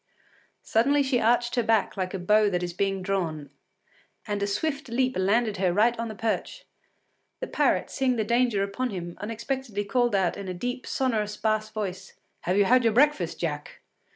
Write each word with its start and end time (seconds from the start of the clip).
Suddenly 0.63 1.03
she 1.03 1.19
arched 1.21 1.53
her 1.53 1.61
back 1.61 1.95
like 1.95 2.15
a 2.15 2.17
bow 2.17 2.49
that 2.49 2.63
is 2.63 2.73
being 2.73 3.03
drawn, 3.03 3.51
and 4.25 4.41
a 4.41 4.47
swift 4.47 4.89
leap 4.89 5.15
landed 5.15 5.57
her 5.57 5.71
right 5.71 5.95
on 5.99 6.07
the 6.07 6.15
perch. 6.15 6.65
The 7.39 7.45
parrot, 7.45 7.91
seeing 7.91 8.15
the 8.15 8.23
danger 8.23 8.63
upon 8.63 8.89
him, 8.89 9.15
unexpectedly 9.21 9.85
called 9.85 10.15
out 10.15 10.37
in 10.37 10.47
a 10.47 10.55
deep, 10.55 10.87
sonorous 10.87 11.37
bass 11.37 11.69
voice: 11.69 12.13
“Have 12.45 12.57
you 12.57 12.65
had 12.65 12.83
your 12.83 12.93
breakfast, 12.93 13.39
Jack? 13.39 13.81